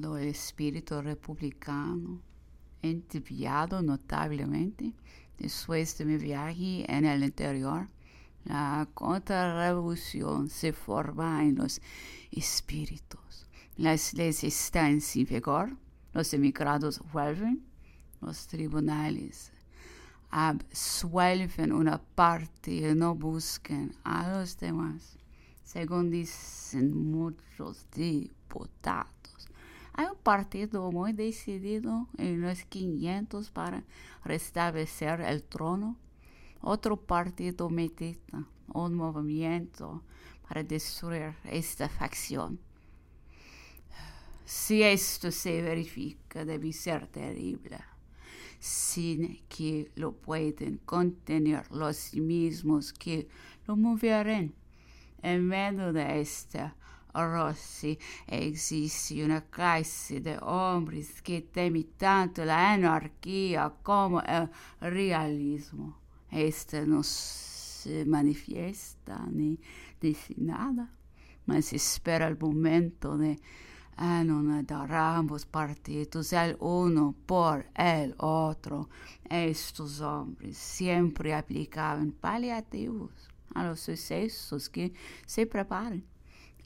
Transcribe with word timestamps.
lado 0.00 0.16
el 0.18 0.28
espíritu 0.28 1.00
republicano, 1.02 2.20
entibiado 2.82 3.82
notablemente 3.82 4.94
después 5.38 5.96
de 5.98 6.04
mi 6.04 6.16
viaje 6.16 6.84
en 6.88 7.04
el 7.04 7.24
interior. 7.24 7.88
La 8.44 8.88
contrarrevolución 8.94 10.48
se 10.48 10.72
forma 10.72 11.44
en 11.44 11.56
los 11.56 11.80
espíritus. 12.30 13.46
Las 13.76 14.14
leyes 14.14 14.44
están 14.44 15.00
sin 15.00 15.26
vigor, 15.26 15.76
los 16.12 16.32
emigrados 16.32 17.00
vuelven, 17.12 17.62
los 18.20 18.46
tribunales 18.46 19.52
absuelven 20.30 21.72
una 21.72 21.98
parte 21.98 22.72
y 22.72 22.94
no 22.94 23.14
buscan 23.14 23.92
a 24.04 24.38
los 24.38 24.58
demás, 24.58 25.18
según 25.64 26.10
dicen 26.10 27.10
muchos 27.10 27.86
diputados. 27.90 29.19
Hay 29.92 30.06
un 30.06 30.16
partido 30.22 30.90
muy 30.92 31.12
decidido 31.12 32.08
en 32.16 32.40
los 32.40 32.64
500 32.64 33.50
para 33.50 33.84
restablecer 34.24 35.20
el 35.20 35.42
trono. 35.42 35.96
Otro 36.60 36.96
partido 36.96 37.68
medita 37.68 38.46
un 38.68 38.94
movimiento 38.94 40.02
para 40.48 40.62
destruir 40.62 41.34
esta 41.44 41.88
facción. 41.88 42.58
Si 44.44 44.82
esto 44.82 45.30
se 45.30 45.62
verifica, 45.62 46.44
debe 46.44 46.72
ser 46.72 47.06
terrible 47.06 47.78
sin 48.60 49.40
que 49.48 49.90
lo 49.94 50.12
puedan 50.12 50.76
contener 50.84 51.70
los 51.72 52.14
mismos 52.14 52.92
que 52.92 53.26
lo 53.66 53.74
moverán. 53.74 54.54
En 55.22 55.46
medio 55.46 55.92
de 55.92 56.20
esta 56.20 56.76
roce 57.14 57.98
existe 58.26 59.24
una 59.24 59.42
clase 59.42 60.20
de 60.20 60.38
hombres 60.38 61.22
que 61.22 61.42
temen 61.42 61.92
tanto 61.96 62.44
la 62.44 62.72
anarquía 62.72 63.72
como 63.82 64.20
el 64.20 64.48
realismo. 64.80 65.98
Esta 66.30 66.84
no 66.86 67.02
se 67.02 68.04
manifiesta 68.04 69.26
ni 69.30 69.58
dice 70.00 70.34
nada, 70.36 70.90
mas 71.46 71.72
espera 71.72 72.28
el 72.28 72.38
momento 72.38 73.16
de 73.16 73.38
anonadar 73.96 74.92
ambos 74.94 75.44
partidos, 75.44 76.32
el 76.32 76.56
uno 76.60 77.14
por 77.26 77.66
el 77.74 78.14
otro. 78.18 78.88
Estos 79.28 80.00
hombres 80.00 80.56
siempre 80.56 81.34
aplicaban 81.34 82.12
paliativos 82.12 83.10
a 83.54 83.64
los 83.64 83.80
sucesos 83.80 84.68
que 84.70 84.92
se 85.26 85.46
preparan. 85.46 86.04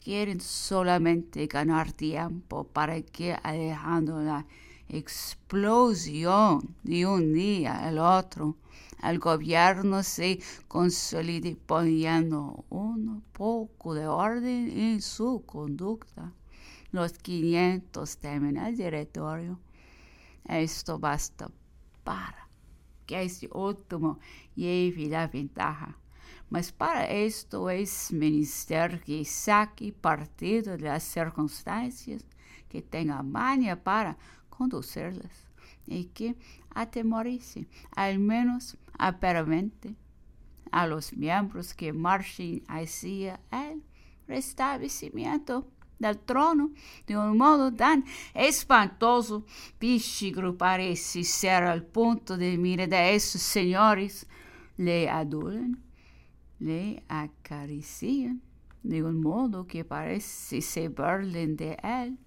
Quieren 0.05 0.41
solamente 0.41 1.49
ganar 1.49 1.91
tiempo 1.91 2.63
para 2.65 3.03
que 3.03 3.35
alejando 3.43 4.21
la 4.21 4.47
explosión 4.89 6.77
de 6.85 7.07
un 7.07 7.33
día 7.33 7.85
al 7.85 7.99
otro, 7.99 8.57
el 9.03 9.19
gobierno 9.19 10.05
se 10.05 10.39
consolide 10.69 11.57
poniendo 11.57 12.65
un 12.71 13.25
poco 13.33 13.95
de 13.95 14.07
orden 14.07 14.71
en 14.71 15.03
su 15.03 15.43
conducta 15.45 16.33
los 16.95 17.13
500 17.15 18.19
temen 18.19 18.57
el 18.57 18.77
directorio. 18.77 19.59
Esto 20.45 21.01
basta 21.01 21.51
para 22.05 22.49
que 23.05 23.25
este 23.25 23.49
último 23.53 24.21
lleve 24.55 25.09
la 25.09 25.27
ventaja. 25.27 25.99
Mas 26.51 26.73
para 26.73 27.07
esto 27.07 27.69
es 27.71 28.13
menester 28.13 29.01
que 29.03 29.25
saque 29.25 29.93
partido 29.93 30.77
de 30.77 30.85
las 30.85 31.03
circunstancias, 31.03 32.25
que 32.69 32.83
tenga 32.83 33.23
maña 33.23 33.77
para 33.77 34.17
conducirlas 34.49 35.47
y 35.87 36.05
que 36.07 36.37
atemorice, 36.75 37.67
al 37.95 38.19
menos 38.19 38.77
aparentemente, 38.99 39.95
a 40.71 40.87
los 40.87 41.13
miembros 41.13 41.73
que 41.73 41.93
marchen 41.93 42.63
hacia 42.67 43.41
el 43.53 43.83
restablecimiento 44.27 45.69
del 45.99 46.19
trono 46.19 46.71
de 47.07 47.17
un 47.17 47.39
modo 47.39 47.73
tan 47.73 48.05
espantoso. 48.35 49.45
Pichigro 49.79 50.57
parece 50.57 51.23
ser 51.25 51.65
el 51.65 51.85
punto 51.85 52.37
de 52.37 52.59
mira 52.59 52.87
de 52.87 53.15
esos 53.15 53.43
señores. 53.43 54.27
Le 54.77 55.09
adulan, 55.09 55.81
le 56.59 57.03
acarician 57.09 58.41
de 58.83 59.03
un 59.03 59.21
modo 59.21 59.67
que 59.67 59.85
parece 59.85 60.61
se 60.61 60.89
burlen 60.89 61.57
de 61.57 61.77
él. 61.83 62.19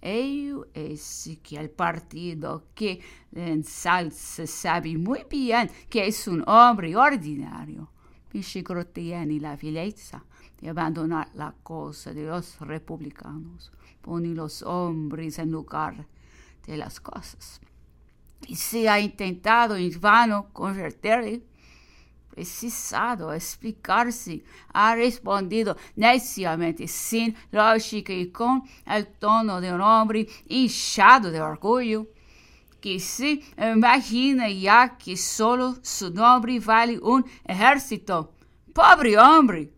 Ello 0.00 0.66
es 0.74 1.30
que 1.42 1.56
el 1.56 1.70
partido 1.70 2.66
que 2.74 3.00
ensalza 3.32 4.46
sabe 4.46 4.98
muy 4.98 5.24
bien 5.30 5.70
que 5.88 6.06
es 6.06 6.28
un 6.28 6.44
hombre 6.46 6.94
ordinario. 6.94 7.88
Pichigro 8.28 8.86
tiene 8.86 9.40
la 9.40 9.56
vileza 9.56 10.22
de 10.60 10.68
abandonar 10.68 11.30
la 11.34 11.54
cosa 11.62 12.12
de 12.12 12.24
los 12.24 12.58
republicanos, 12.60 13.72
pone 14.02 14.28
los 14.28 14.62
hombres 14.62 15.38
en 15.38 15.50
lugar 15.50 16.06
de 16.66 16.76
las 16.76 17.00
cosas. 17.00 17.60
Y 18.46 18.56
se 18.56 18.88
ha 18.88 19.00
intentado 19.00 19.76
en 19.76 19.98
vano 20.00 20.48
convertirle, 20.52 21.42
precisado 22.34 23.32
explicarse, 23.32 24.42
ha 24.72 24.96
respondido 24.96 25.76
neciamente, 25.94 26.88
sin 26.88 27.36
lógica 27.52 28.12
y 28.12 28.32
con 28.32 28.64
el 28.86 29.06
tono 29.06 29.60
de 29.60 29.72
un 29.72 29.80
hombre 29.80 30.26
hinchado 30.48 31.30
de 31.30 31.40
orgullo, 31.40 32.08
que 32.80 32.98
se 32.98 33.40
imagina 33.56 34.48
ya 34.48 34.98
que 34.98 35.16
solo 35.16 35.76
su 35.82 36.10
nombre 36.10 36.58
vale 36.58 36.98
un 36.98 37.24
ejército. 37.44 38.32
Pobre 38.74 39.16
hombre, 39.16 39.70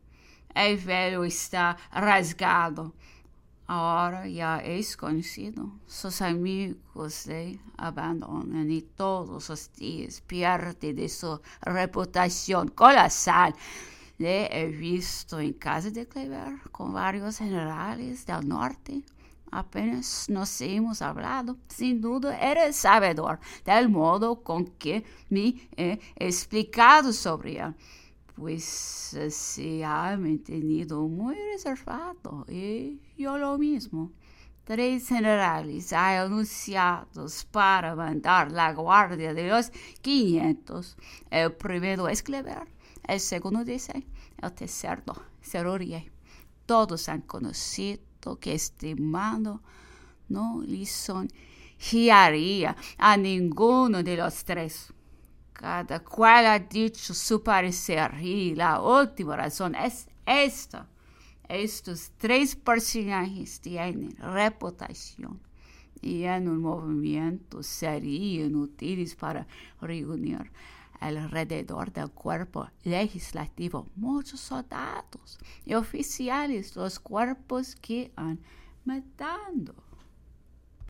el 0.54 0.78
velho 0.78 1.24
está 1.24 1.76
rasgado. 1.92 2.94
Ahora 3.68 4.28
ya 4.28 4.58
es 4.58 4.96
conocido. 4.96 5.72
Sus 5.88 6.22
amigos 6.22 7.26
le 7.26 7.58
abandonan 7.76 8.70
y 8.70 8.82
todos 8.82 9.48
los 9.48 9.72
días 9.72 10.22
pierde 10.24 10.94
de 10.94 11.08
su 11.08 11.40
reputación 11.62 12.68
colosal. 12.68 13.54
Le 14.18 14.46
he 14.56 14.66
visto 14.68 15.40
en 15.40 15.52
casa 15.52 15.90
de 15.90 16.06
Clever 16.06 16.60
con 16.70 16.92
varios 16.92 17.38
generales 17.38 18.24
del 18.24 18.46
norte. 18.46 19.02
Apenas 19.50 20.26
nos 20.28 20.60
hemos 20.60 21.02
hablado. 21.02 21.56
Sin 21.68 22.00
duda 22.00 22.38
era 22.38 22.72
sabedor 22.72 23.40
del 23.64 23.88
modo 23.88 24.44
con 24.44 24.64
que 24.64 25.04
me 25.28 25.68
he 25.76 25.98
explicado 26.16 27.12
sobre 27.12 27.58
él 27.58 27.74
pues 28.36 29.14
eh, 29.14 29.30
se 29.30 29.84
ha 29.84 30.16
mantenido 30.18 31.08
muy 31.08 31.34
reservado 31.52 32.44
y 32.48 33.00
yo 33.16 33.38
lo 33.38 33.56
mismo. 33.58 34.12
Tres 34.64 35.08
generales 35.08 35.92
hay 35.92 36.18
anunciados 36.18 37.44
para 37.46 37.94
mandar 37.94 38.52
la 38.52 38.72
guardia 38.74 39.32
de 39.32 39.48
los 39.48 39.70
500. 40.02 40.96
El 41.30 41.52
primero 41.52 42.08
es 42.08 42.22
Clever, 42.22 42.66
el 43.06 43.20
segundo 43.20 43.64
dice, 43.64 44.04
el 44.42 44.52
tercero 44.52 45.14
Serurier. 45.40 46.12
Todos 46.66 47.08
han 47.08 47.22
conocido 47.22 48.38
que 48.40 48.54
este 48.54 48.96
mando 48.96 49.62
no 50.28 50.62
le 50.66 50.84
songiaría 50.84 52.76
a 52.98 53.16
ninguno 53.16 54.02
de 54.02 54.16
los 54.16 54.44
tres. 54.44 54.92
Cada 55.56 56.00
cual 56.00 56.46
ha 56.46 56.58
dicho 56.58 57.14
su 57.14 57.42
parecer. 57.42 58.12
Y 58.20 58.54
la 58.54 58.80
última 58.80 59.36
razón 59.36 59.74
es 59.74 60.06
esta. 60.26 60.86
Estos 61.48 62.12
tres 62.18 62.54
personajes 62.56 63.60
tienen 63.60 64.14
reputación 64.16 65.40
y 66.02 66.24
en 66.24 66.48
un 66.48 66.60
movimiento 66.60 67.62
serían 67.62 68.54
útiles 68.56 69.14
para 69.14 69.46
reunir 69.80 70.50
alrededor 71.00 71.92
del 71.92 72.10
cuerpo 72.10 72.68
legislativo. 72.84 73.86
Muchos 73.96 74.40
soldados 74.40 75.38
y 75.64 75.74
oficiales 75.74 76.76
los 76.76 76.98
cuerpos 76.98 77.76
que 77.76 78.12
han 78.16 78.40
matado 78.84 79.85